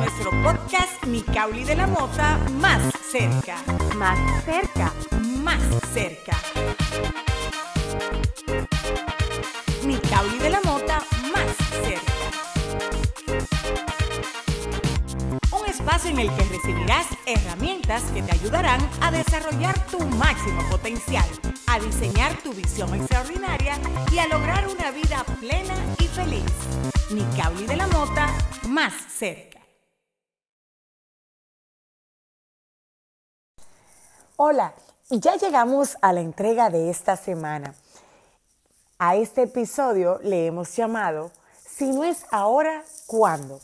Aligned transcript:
nuestro 0.00 0.30
podcast 0.42 1.04
Nicauli 1.06 1.62
de 1.62 1.76
la 1.76 1.86
Mota 1.86 2.38
más 2.52 2.80
cerca. 3.10 3.58
Más 3.96 4.18
cerca. 4.44 4.94
Más 5.42 5.60
cerca. 5.92 6.38
Nicauli 9.84 10.38
de 10.38 10.50
la 10.50 10.60
Mota 10.62 11.02
más 11.34 11.54
cerca. 11.84 12.12
Un 15.52 15.66
espacio 15.68 16.10
en 16.10 16.20
el 16.20 16.34
que 16.34 16.44
recibirás 16.44 17.06
herramientas 17.26 18.02
que 18.14 18.22
te 18.22 18.32
ayudarán 18.32 18.80
a 19.02 19.10
desarrollar 19.10 19.78
tu 19.88 20.00
máximo 20.00 20.62
potencial, 20.70 21.28
a 21.66 21.78
diseñar 21.78 22.34
tu 22.42 22.54
visión 22.54 22.94
extraordinaria 22.94 23.78
y 24.10 24.18
a 24.18 24.26
lograr 24.28 24.66
una 24.66 24.90
vida 24.92 25.24
plena 25.40 25.74
y 25.98 26.06
feliz. 26.06 26.50
Nicauli 27.10 27.66
de 27.66 27.76
la 27.76 27.86
Mota 27.88 28.28
más 28.66 28.94
cerca. 28.94 29.59
Hola, 34.42 34.72
ya 35.10 35.36
llegamos 35.36 35.98
a 36.00 36.14
la 36.14 36.22
entrega 36.22 36.70
de 36.70 36.88
esta 36.88 37.14
semana. 37.14 37.74
A 38.98 39.14
este 39.14 39.42
episodio 39.42 40.18
le 40.22 40.46
hemos 40.46 40.74
llamado 40.74 41.30
Si 41.58 41.92
no 41.92 42.04
es 42.04 42.24
ahora, 42.30 42.82
¿cuándo? 43.06 43.60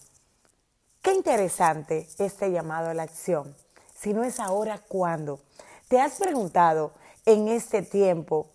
Qué 1.01 1.15
interesante 1.15 2.07
este 2.19 2.53
llamado 2.53 2.91
a 2.91 2.95
la 2.95 3.05
acción. 3.05 3.57
Si 3.99 4.13
no 4.13 4.23
es 4.23 4.39
ahora, 4.39 4.79
¿cuándo? 4.87 5.41
¿Te 5.89 5.99
has 5.99 6.17
preguntado 6.17 6.93
en 7.25 7.49
este 7.49 7.81
tiempo 7.81 8.51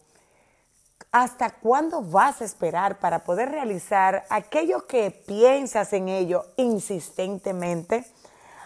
hasta 1.11 1.49
cuándo 1.49 2.03
vas 2.03 2.41
a 2.41 2.45
esperar 2.45 2.99
para 2.99 3.23
poder 3.23 3.49
realizar 3.49 4.27
aquello 4.29 4.85
que 4.85 5.09
piensas 5.09 5.91
en 5.93 6.07
ello 6.07 6.45
insistentemente? 6.57 8.05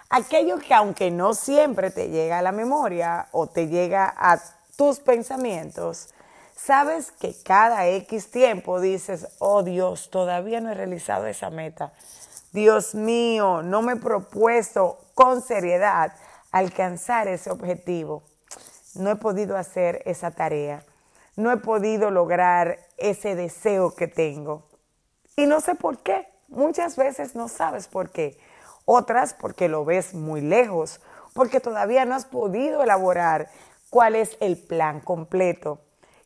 Aquello 0.10 0.60
que 0.60 0.74
aunque 0.74 1.12
no 1.12 1.34
siempre 1.34 1.90
te 1.92 2.10
llega 2.10 2.40
a 2.40 2.42
la 2.42 2.52
memoria 2.52 3.28
o 3.32 3.48
te 3.48 3.68
llega 3.68 4.14
a 4.16 4.40
tus 4.78 5.00
pensamientos, 5.00 6.10
sabes 6.56 7.12
que 7.12 7.36
cada 7.44 7.88
X 7.88 8.30
tiempo 8.30 8.80
dices, 8.80 9.28
oh 9.40 9.64
Dios, 9.64 10.10
todavía 10.10 10.62
no 10.62 10.72
he 10.72 10.76
realizado 10.76 11.26
esa 11.26 11.50
meta. 11.50 11.92
Dios 12.52 12.96
mío, 12.96 13.62
no 13.64 13.82
me 13.82 13.94
he 13.94 13.98
propuesto 13.98 15.00
con 15.14 15.42
seriedad 15.42 16.14
alcanzar 16.52 17.28
ese 17.28 17.52
objetivo. 17.52 18.24
No 18.94 19.12
he 19.12 19.16
podido 19.18 19.58
hacer 19.58 20.02
esa 20.06 20.32
tarea. 20.32 20.86
No 21.36 21.52
he 21.52 21.58
podido 21.58 22.12
lograr 22.12 22.80
ese 22.98 23.36
deseo 23.36 23.94
que 23.94 24.08
tengo. 24.08 24.64
Y 25.36 25.48
no 25.48 25.60
sé 25.60 25.76
por 25.76 25.98
qué. 25.98 26.30
Muchas 26.48 26.96
veces 26.96 27.36
no 27.36 27.50
sabes 27.50 27.90
por 27.90 28.12
qué. 28.12 28.40
Otras 28.86 29.34
porque 29.34 29.68
lo 29.68 29.84
ves 29.84 30.14
muy 30.14 30.42
lejos, 30.42 31.02
porque 31.34 31.60
todavía 31.60 32.06
no 32.06 32.16
has 32.16 32.26
podido 32.26 32.84
elaborar 32.84 33.50
cuál 33.90 34.16
es 34.16 34.38
el 34.40 34.58
plan 34.58 35.02
completo. 35.02 35.80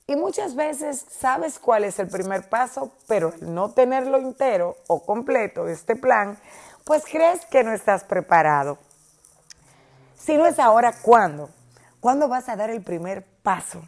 Y 0.08 0.16
muchas 0.16 0.56
veces 0.56 1.06
sabes 1.10 1.60
cuál 1.60 1.84
es 1.84 2.00
el 2.00 2.08
primer 2.08 2.50
paso, 2.50 2.92
pero 3.08 3.32
al 3.32 3.54
no 3.54 3.72
tenerlo 3.72 4.18
entero 4.18 4.76
o 4.88 5.06
completo, 5.06 5.68
este 5.68 5.96
plan, 5.96 6.40
pues 6.84 7.04
crees 7.06 7.46
que 7.46 7.64
no 7.64 7.72
estás 7.72 8.04
preparado. 8.04 8.80
Si 10.18 10.36
no 10.36 10.48
es 10.48 10.60
ahora, 10.60 10.94
¿cuándo? 11.02 11.50
¿Cuándo 12.00 12.28
vas 12.28 12.50
a 12.50 12.56
dar 12.56 12.72
el 12.72 12.84
primer 12.84 13.24
paso? 13.44 13.82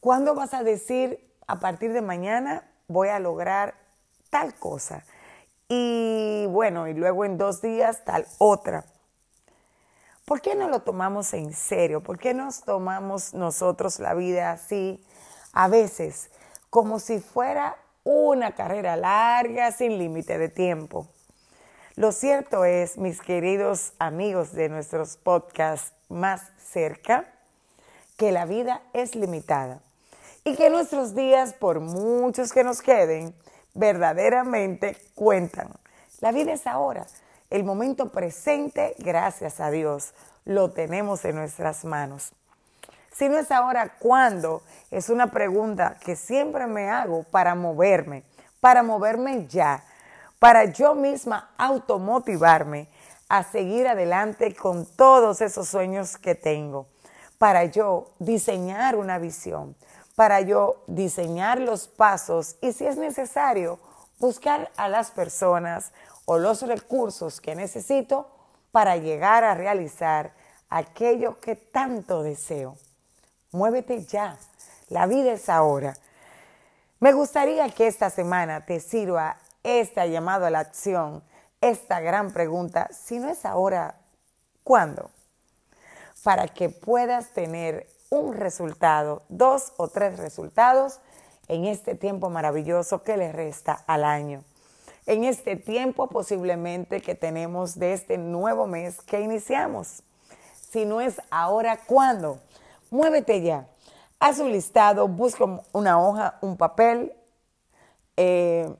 ¿Cuándo 0.00 0.34
vas 0.34 0.54
a 0.54 0.62
decir, 0.62 1.24
a 1.46 1.60
partir 1.60 1.92
de 1.92 2.02
mañana 2.02 2.64
voy 2.88 3.08
a 3.08 3.18
lograr 3.18 3.74
tal 4.30 4.54
cosa? 4.54 5.04
Y 5.68 6.46
bueno, 6.46 6.88
y 6.88 6.94
luego 6.94 7.24
en 7.24 7.36
dos 7.36 7.60
días 7.60 8.04
tal 8.04 8.26
otra. 8.38 8.86
¿Por 10.24 10.40
qué 10.40 10.54
no 10.54 10.68
lo 10.68 10.80
tomamos 10.80 11.32
en 11.34 11.52
serio? 11.52 12.02
¿Por 12.02 12.18
qué 12.18 12.34
nos 12.34 12.62
tomamos 12.62 13.34
nosotros 13.34 13.98
la 13.98 14.14
vida 14.14 14.50
así, 14.50 15.02
a 15.52 15.68
veces, 15.68 16.30
como 16.70 16.98
si 16.98 17.20
fuera 17.20 17.76
una 18.04 18.54
carrera 18.54 18.96
larga 18.96 19.72
sin 19.72 19.98
límite 19.98 20.38
de 20.38 20.48
tiempo? 20.48 21.06
Lo 21.96 22.12
cierto 22.12 22.64
es, 22.64 22.96
mis 22.96 23.20
queridos 23.20 23.92
amigos 23.98 24.52
de 24.52 24.68
nuestros 24.68 25.16
podcasts 25.16 25.92
más 26.08 26.42
cerca, 26.62 27.26
que 28.16 28.32
la 28.32 28.46
vida 28.46 28.82
es 28.92 29.14
limitada 29.14 29.80
y 30.44 30.56
que 30.56 30.70
nuestros 30.70 31.14
días, 31.14 31.54
por 31.54 31.80
muchos 31.80 32.52
que 32.52 32.64
nos 32.64 32.82
queden, 32.82 33.34
verdaderamente 33.74 34.96
cuentan. 35.14 35.70
La 36.20 36.32
vida 36.32 36.52
es 36.52 36.66
ahora. 36.66 37.06
El 37.50 37.64
momento 37.64 38.10
presente, 38.10 38.94
gracias 38.98 39.60
a 39.60 39.70
Dios, 39.70 40.12
lo 40.44 40.70
tenemos 40.72 41.24
en 41.24 41.36
nuestras 41.36 41.84
manos. 41.84 42.32
Si 43.12 43.28
no 43.28 43.36
es 43.38 43.50
ahora, 43.50 43.94
¿cuándo? 43.98 44.62
Es 44.90 45.08
una 45.08 45.28
pregunta 45.28 45.96
que 46.04 46.14
siempre 46.14 46.66
me 46.66 46.88
hago 46.88 47.24
para 47.24 47.54
moverme, 47.54 48.22
para 48.60 48.82
moverme 48.82 49.46
ya, 49.48 49.82
para 50.38 50.66
yo 50.66 50.94
misma 50.94 51.50
automotivarme 51.56 52.88
a 53.28 53.42
seguir 53.42 53.88
adelante 53.88 54.54
con 54.54 54.86
todos 54.86 55.40
esos 55.40 55.68
sueños 55.68 56.16
que 56.16 56.34
tengo, 56.34 56.86
para 57.38 57.64
yo 57.64 58.10
diseñar 58.18 58.96
una 58.96 59.18
visión, 59.18 59.76
para 60.18 60.40
yo 60.40 60.82
diseñar 60.88 61.60
los 61.60 61.86
pasos 61.86 62.56
y 62.60 62.72
si 62.72 62.84
es 62.84 62.96
necesario, 62.96 63.78
buscar 64.18 64.68
a 64.76 64.88
las 64.88 65.12
personas 65.12 65.92
o 66.24 66.38
los 66.38 66.62
recursos 66.62 67.40
que 67.40 67.54
necesito 67.54 68.28
para 68.72 68.96
llegar 68.96 69.44
a 69.44 69.54
realizar 69.54 70.32
aquello 70.70 71.38
que 71.38 71.54
tanto 71.54 72.24
deseo. 72.24 72.76
Muévete 73.52 74.02
ya, 74.06 74.36
la 74.88 75.06
vida 75.06 75.30
es 75.30 75.48
ahora. 75.48 75.96
Me 76.98 77.12
gustaría 77.12 77.68
que 77.68 77.86
esta 77.86 78.10
semana 78.10 78.66
te 78.66 78.80
sirva 78.80 79.36
este 79.62 80.10
llamado 80.10 80.46
a 80.46 80.50
la 80.50 80.58
acción, 80.58 81.22
esta 81.60 82.00
gran 82.00 82.32
pregunta, 82.32 82.88
si 82.90 83.20
no 83.20 83.28
es 83.28 83.44
ahora, 83.44 83.94
¿cuándo? 84.64 85.12
Para 86.24 86.48
que 86.48 86.70
puedas 86.70 87.28
tener 87.28 87.86
un 88.10 88.34
resultado, 88.34 89.22
dos 89.28 89.72
o 89.76 89.88
tres 89.88 90.18
resultados 90.18 91.00
en 91.48 91.64
este 91.64 91.94
tiempo 91.94 92.30
maravilloso 92.30 93.02
que 93.02 93.16
le 93.16 93.32
resta 93.32 93.84
al 93.86 94.04
año. 94.04 94.44
En 95.06 95.24
este 95.24 95.56
tiempo 95.56 96.08
posiblemente 96.08 97.00
que 97.00 97.14
tenemos 97.14 97.78
de 97.78 97.94
este 97.94 98.18
nuevo 98.18 98.66
mes 98.66 99.00
que 99.02 99.20
iniciamos. 99.20 100.02
Si 100.70 100.84
no 100.84 101.00
es 101.00 101.20
ahora, 101.30 101.78
¿cuándo? 101.86 102.38
Muévete 102.90 103.40
ya. 103.40 103.66
Haz 104.20 104.38
un 104.38 104.52
listado, 104.52 105.08
busca 105.08 105.44
una 105.72 106.00
hoja, 106.00 106.38
un 106.42 106.56
papel, 106.56 107.14
eh, 108.16 108.74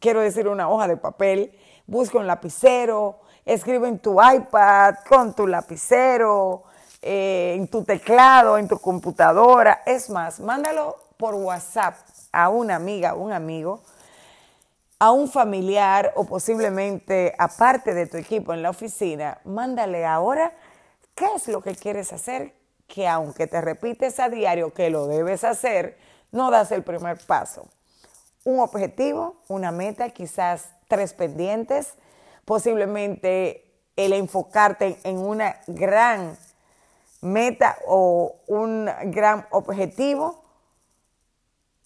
quiero 0.00 0.20
decir 0.20 0.48
una 0.48 0.68
hoja 0.68 0.88
de 0.88 0.96
papel, 0.96 1.56
busca 1.86 2.18
un 2.18 2.26
lapicero, 2.26 3.20
escribe 3.44 3.86
en 3.86 3.98
tu 3.98 4.18
iPad 4.20 4.96
con 5.08 5.34
tu 5.34 5.46
lapicero, 5.46 6.64
en 7.06 7.68
tu 7.68 7.84
teclado, 7.84 8.58
en 8.58 8.66
tu 8.66 8.78
computadora. 8.78 9.82
Es 9.86 10.10
más, 10.10 10.40
mándalo 10.40 10.96
por 11.16 11.34
WhatsApp 11.34 11.94
a 12.32 12.48
una 12.48 12.74
amiga, 12.76 13.14
un 13.14 13.32
amigo, 13.32 13.80
a 14.98 15.12
un 15.12 15.30
familiar 15.30 16.12
o 16.16 16.24
posiblemente 16.24 17.34
aparte 17.38 17.94
de 17.94 18.06
tu 18.06 18.16
equipo 18.16 18.52
en 18.52 18.62
la 18.62 18.70
oficina, 18.70 19.38
mándale 19.44 20.04
ahora 20.04 20.52
qué 21.14 21.26
es 21.36 21.48
lo 21.48 21.62
que 21.62 21.74
quieres 21.74 22.12
hacer, 22.12 22.54
que 22.86 23.06
aunque 23.06 23.46
te 23.46 23.60
repites 23.60 24.18
a 24.20 24.28
diario 24.28 24.72
que 24.72 24.90
lo 24.90 25.06
debes 25.06 25.44
hacer, 25.44 25.98
no 26.32 26.50
das 26.50 26.72
el 26.72 26.82
primer 26.82 27.18
paso. 27.18 27.68
Un 28.44 28.60
objetivo, 28.60 29.36
una 29.48 29.70
meta, 29.70 30.10
quizás 30.10 30.70
tres 30.88 31.12
pendientes, 31.12 31.94
posiblemente 32.44 33.64
el 33.96 34.12
enfocarte 34.12 34.98
en 35.04 35.18
una 35.18 35.56
gran 35.66 36.36
meta 37.20 37.76
o 37.86 38.36
un 38.46 38.88
gran 39.06 39.46
objetivo, 39.50 40.44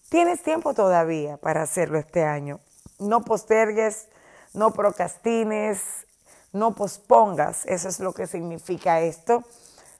tienes 0.09 0.43
tiempo 0.43 0.73
todavía 0.73 1.37
para 1.37 1.63
hacerlo 1.63 1.97
este 1.97 2.23
año. 2.23 2.59
No 2.99 3.21
postergues, 3.21 4.09
no 4.53 4.71
procrastines, 4.71 5.81
no 6.51 6.75
pospongas. 6.75 7.65
Eso 7.65 7.89
es 7.89 7.99
lo 7.99 8.13
que 8.13 8.27
significa 8.27 8.99
esto. 9.01 9.43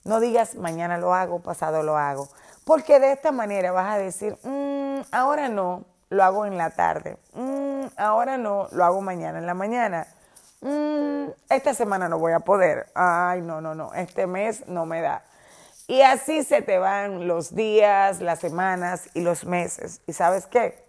No 0.04 0.19
digas 0.19 0.56
mañana 0.56 0.98
lo 0.98 1.13
hago, 1.13 1.39
pasado 1.39 1.83
lo 1.83 1.98
hago. 1.98 2.30
Porque 2.66 3.00
de 3.00 3.12
esta 3.12 3.31
manera 3.31 3.72
vas 3.72 3.95
a 3.95 3.98
decir, 3.98 4.38
mm, 4.44 5.01
ahora 5.12 5.50
no, 5.50 5.86
lo 6.10 6.24
hago 6.24 6.45
en 6.45 6.57
la 6.57 6.69
tarde. 6.72 7.18
Mm, 7.33 7.86
ahora 7.98 8.38
no, 8.38 8.68
lo 8.72 8.83
hago 8.83 9.01
mañana 9.01 9.39
en 9.39 9.45
la 9.45 9.54
mañana. 9.54 10.07
Mm, 10.62 11.30
esta 11.50 11.74
semana 11.74 12.08
no 12.08 12.19
voy 12.19 12.34
a 12.34 12.40
poder. 12.40 12.88
Ay, 12.94 13.42
no, 13.42 13.62
no, 13.62 13.75
no, 13.75 13.94
este 13.94 14.28
mes 14.28 14.68
no 14.68 14.86
me 14.86 15.02
da. 15.02 15.24
Y 15.88 16.02
así 16.04 16.44
se 16.44 16.62
te 16.62 16.78
van 16.78 17.28
los 17.28 17.54
días, 17.54 18.22
las 18.22 18.40
semanas 18.40 19.10
y 19.13 19.22
los 19.22 19.44
meses. 19.44 20.02
¿Y 20.08 20.13
sabes 20.13 20.46
qué? 20.46 20.84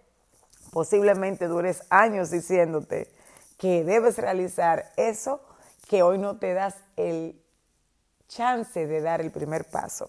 Posiblemente 0.71 1.49
dures 1.49 1.83
años 1.91 2.31
diciéndote 2.31 3.11
que 3.59 3.83
debes 3.85 4.19
realizar 4.19 4.93
eso 4.97 5.41
que 5.89 6.03
hoy 6.03 6.19
no 6.19 6.37
te 6.37 6.55
das 6.55 6.77
el 6.97 7.41
chance 8.29 8.87
de 8.87 9.01
dar 9.01 9.21
el 9.21 9.31
primer 9.31 9.65
paso. 9.65 10.09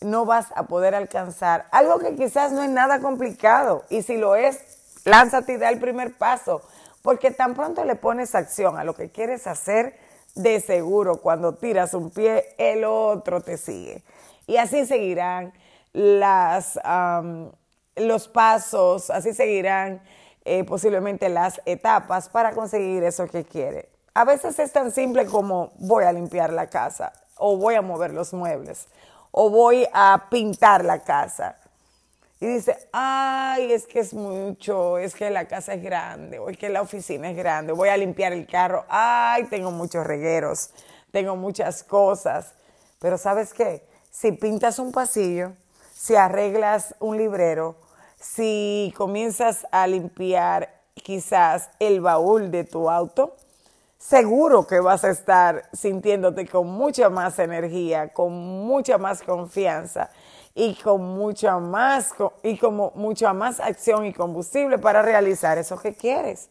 No 0.00 0.24
vas 0.24 0.46
a 0.54 0.64
poder 0.64 0.94
alcanzar 0.94 1.66
algo 1.70 1.98
que 1.98 2.16
quizás 2.16 2.52
no 2.52 2.62
es 2.62 2.70
nada 2.70 3.00
complicado. 3.00 3.84
Y 3.88 4.02
si 4.02 4.16
lo 4.16 4.36
es, 4.36 4.58
lánzate 5.04 5.54
y 5.54 5.56
da 5.56 5.68
el 5.68 5.80
primer 5.80 6.16
paso. 6.16 6.62
Porque 7.06 7.30
tan 7.30 7.54
pronto 7.54 7.84
le 7.84 7.94
pones 7.94 8.34
acción 8.34 8.76
a 8.76 8.82
lo 8.82 8.92
que 8.96 9.10
quieres 9.10 9.46
hacer, 9.46 9.96
de 10.34 10.58
seguro 10.58 11.18
cuando 11.18 11.54
tiras 11.54 11.94
un 11.94 12.10
pie, 12.10 12.56
el 12.58 12.82
otro 12.82 13.40
te 13.40 13.58
sigue. 13.58 14.02
Y 14.48 14.56
así 14.56 14.84
seguirán 14.86 15.52
las, 15.92 16.80
los 17.94 18.26
pasos, 18.26 19.10
así 19.10 19.34
seguirán 19.34 20.02
eh, 20.44 20.64
posiblemente 20.64 21.28
las 21.28 21.60
etapas 21.64 22.28
para 22.28 22.50
conseguir 22.50 23.04
eso 23.04 23.28
que 23.28 23.44
quiere. 23.44 23.88
A 24.12 24.24
veces 24.24 24.58
es 24.58 24.72
tan 24.72 24.90
simple 24.90 25.26
como 25.26 25.74
voy 25.78 26.02
a 26.02 26.12
limpiar 26.12 26.52
la 26.52 26.68
casa 26.68 27.12
o 27.36 27.56
voy 27.56 27.76
a 27.76 27.82
mover 27.82 28.12
los 28.14 28.34
muebles 28.34 28.88
o 29.30 29.48
voy 29.48 29.86
a 29.92 30.24
pintar 30.28 30.84
la 30.84 31.04
casa. 31.04 31.54
Dice, 32.46 32.78
ay, 32.92 33.72
es 33.72 33.86
que 33.86 33.98
es 33.98 34.14
mucho, 34.14 34.98
es 34.98 35.14
que 35.14 35.30
la 35.30 35.48
casa 35.48 35.74
es 35.74 35.82
grande, 35.82 36.38
o 36.38 36.48
es 36.48 36.56
que 36.56 36.68
la 36.68 36.80
oficina 36.80 37.30
es 37.30 37.36
grande, 37.36 37.72
voy 37.72 37.88
a 37.88 37.96
limpiar 37.96 38.32
el 38.32 38.46
carro, 38.46 38.84
ay, 38.88 39.44
tengo 39.44 39.70
muchos 39.72 40.06
regueros, 40.06 40.70
tengo 41.10 41.34
muchas 41.34 41.82
cosas. 41.82 42.54
Pero 43.00 43.18
¿sabes 43.18 43.52
qué? 43.52 43.86
Si 44.10 44.32
pintas 44.32 44.78
un 44.78 44.92
pasillo, 44.92 45.52
si 45.92 46.14
arreglas 46.14 46.94
un 47.00 47.16
librero, 47.16 47.76
si 48.20 48.94
comienzas 48.96 49.66
a 49.72 49.86
limpiar 49.86 50.82
quizás 50.94 51.70
el 51.78 52.00
baúl 52.00 52.50
de 52.50 52.64
tu 52.64 52.88
auto, 52.88 53.36
seguro 53.98 54.66
que 54.66 54.80
vas 54.80 55.04
a 55.04 55.10
estar 55.10 55.68
sintiéndote 55.72 56.46
con 56.46 56.68
mucha 56.68 57.08
más 57.08 57.38
energía, 57.38 58.12
con 58.12 58.32
mucha 58.32 58.98
más 58.98 59.22
confianza 59.22 60.10
y 60.54 60.74
con 60.74 61.02
mucha 61.02 61.58
más 61.58 62.14
y 62.42 62.58
como 62.58 62.92
mucha 62.94 63.32
más 63.32 63.60
acción 63.60 64.06
y 64.06 64.12
combustible 64.12 64.78
para 64.78 65.02
realizar 65.02 65.58
eso 65.58 65.78
que 65.78 65.94
quieres. 65.94 66.48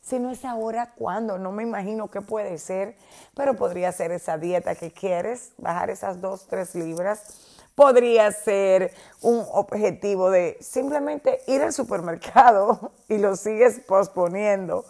Si 0.00 0.18
no 0.18 0.30
es 0.30 0.44
ahora, 0.44 0.92
¿cuándo? 0.96 1.38
No 1.38 1.50
me 1.50 1.62
imagino 1.62 2.08
qué 2.08 2.20
puede 2.20 2.58
ser, 2.58 2.96
pero 3.34 3.54
podría 3.54 3.90
ser 3.90 4.12
esa 4.12 4.36
dieta 4.36 4.74
que 4.74 4.92
quieres, 4.92 5.52
bajar 5.56 5.88
esas 5.88 6.20
dos, 6.20 6.46
tres 6.46 6.74
libras 6.74 7.52
podría 7.74 8.30
ser 8.30 8.92
un 9.20 9.44
objetivo 9.52 10.30
de 10.30 10.56
simplemente 10.60 11.40
ir 11.46 11.62
al 11.62 11.72
supermercado 11.72 12.92
y 13.08 13.18
lo 13.18 13.36
sigues 13.36 13.80
posponiendo 13.80 14.84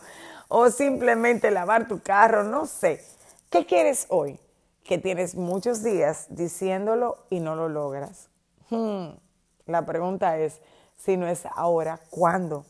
o 0.49 0.71
simplemente 0.71 1.51
lavar 1.51 1.89
tu 1.89 2.03
carro, 2.03 2.45
no 2.45 2.67
sé. 2.67 3.05
¿Qué 3.51 3.67
quieres 3.67 4.07
hoy? 4.09 4.39
Que 4.85 4.99
tienes 4.99 5.35
muchos 5.35 5.83
días 5.83 6.27
diciéndolo 6.29 7.25
y 7.31 7.41
no 7.41 7.55
lo 7.57 7.69
logras. 7.69 8.29
Hmm, 8.71 9.11
la 9.67 9.87
pregunta 9.87 10.39
es, 10.39 10.61
si 10.97 11.17
no 11.17 11.27
es 11.27 11.47
ahora, 11.55 12.01
¿cuándo? 12.11 12.65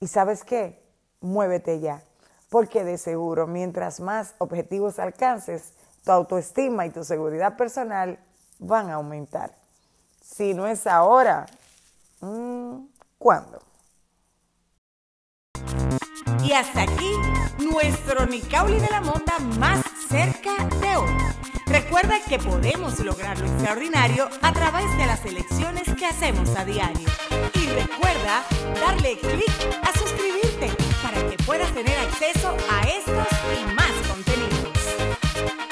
Y 0.00 0.06
sabes 0.06 0.44
qué? 0.44 0.82
Muévete 1.20 1.80
ya, 1.80 2.02
porque 2.50 2.84
de 2.84 2.98
seguro 2.98 3.46
mientras 3.46 4.00
más 4.00 4.34
objetivos 4.38 4.98
alcances, 4.98 5.72
tu 6.04 6.12
autoestima 6.12 6.86
y 6.86 6.90
tu 6.90 7.02
seguridad 7.02 7.56
personal 7.56 8.18
van 8.58 8.90
a 8.90 8.94
aumentar. 8.94 9.54
Si 10.20 10.54
no 10.54 10.66
es 10.66 10.86
ahora, 10.86 11.46
mm, 12.20 12.76
¿cuándo? 13.18 13.60
Y 16.42 16.52
hasta 16.52 16.82
aquí 16.82 17.10
nuestro 17.58 18.26
Nicauli 18.26 18.78
de 18.78 18.88
la 18.90 19.00
Mota 19.00 19.38
más 19.58 19.82
cerca 20.08 20.64
de 20.80 20.96
hoy. 20.96 21.10
Recuerda 21.66 22.20
que 22.28 22.38
podemos 22.38 22.98
lograr 23.00 23.38
lo 23.38 23.46
extraordinario 23.46 24.28
a 24.42 24.52
través 24.52 24.84
de 24.96 25.06
las 25.06 25.24
elecciones 25.24 25.82
que 25.96 26.06
hacemos 26.06 26.50
a 26.56 26.64
diario. 26.64 27.08
Y 27.54 27.66
recuerda 27.66 28.44
darle 28.80 29.18
clic 29.18 29.52
a 29.82 29.98
suscribirte 29.98 30.70
para 31.02 31.28
que 31.28 31.36
puedas 31.44 31.72
tener 31.72 31.96
acceso 31.98 32.56
a 32.70 32.82
estos 32.82 33.28
y 33.58 33.74
más 33.74 33.92
contenidos. 34.08 34.64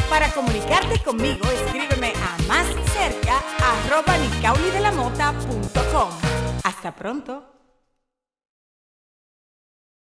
Para 0.09 0.31
comunicarte 0.33 0.99
conmigo, 1.01 1.45
escríbeme 1.51 2.13
a 2.15 2.43
más 2.49 2.67
cerca 2.93 3.41
Hasta 6.65 6.95
pronto. 6.95 7.62